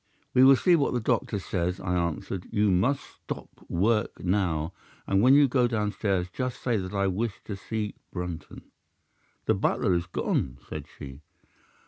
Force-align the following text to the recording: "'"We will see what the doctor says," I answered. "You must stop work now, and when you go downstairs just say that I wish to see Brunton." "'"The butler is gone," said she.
"'"We 0.33 0.43
will 0.45 0.55
see 0.55 0.75
what 0.75 0.93
the 0.95 0.99
doctor 0.99 1.37
says," 1.37 1.79
I 1.79 1.93
answered. 1.95 2.47
"You 2.49 2.71
must 2.71 3.01
stop 3.03 3.49
work 3.69 4.23
now, 4.23 4.73
and 5.05 5.21
when 5.21 5.35
you 5.35 5.47
go 5.47 5.67
downstairs 5.67 6.27
just 6.33 6.59
say 6.63 6.75
that 6.77 6.95
I 6.95 7.05
wish 7.05 7.39
to 7.43 7.55
see 7.55 7.93
Brunton." 8.11 8.71
"'"The 9.45 9.53
butler 9.53 9.93
is 9.93 10.07
gone," 10.07 10.57
said 10.67 10.87
she. 10.97 11.21